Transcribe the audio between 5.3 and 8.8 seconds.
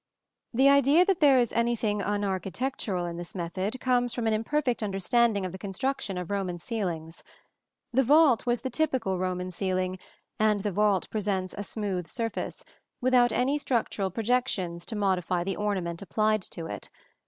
of the construction of Roman ceilings. The vault was the